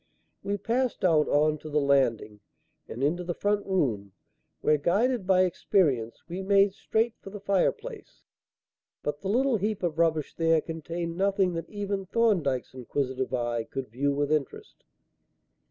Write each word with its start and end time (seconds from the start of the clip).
We 0.41 0.57
passed 0.57 1.05
out 1.05 1.27
on 1.29 1.59
to 1.59 1.69
the 1.69 1.79
landing 1.79 2.39
and 2.87 3.03
into 3.03 3.23
the 3.23 3.35
front 3.35 3.67
room, 3.67 4.13
where, 4.61 4.79
guided 4.79 5.27
by 5.27 5.41
experience, 5.43 6.23
we 6.27 6.41
made 6.41 6.73
straight 6.73 7.13
for 7.19 7.29
the 7.29 7.39
fire 7.39 7.71
place. 7.71 8.23
But 9.03 9.21
the 9.21 9.27
little 9.29 9.57
heap 9.57 9.83
of 9.83 9.99
rubbish 9.99 10.33
there 10.33 10.59
contained 10.59 11.17
nothing 11.17 11.53
that 11.53 11.69
even 11.69 12.07
Thorndyke's 12.07 12.73
inquisitive 12.73 13.31
eye 13.31 13.63
could 13.63 13.89
view 13.89 14.11
with 14.11 14.31
interest. 14.31 14.83